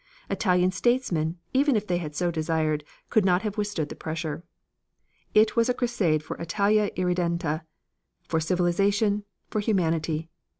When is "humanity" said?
9.59-10.27